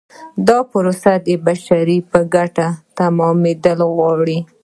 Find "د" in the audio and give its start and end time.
1.25-1.27